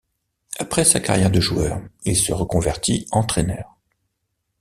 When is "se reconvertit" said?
2.17-3.05